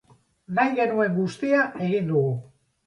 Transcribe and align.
Nahi 0.59 0.73
genuen 0.79 1.21
guztia 1.21 1.69
egin 1.91 2.13
dugu. 2.15 2.37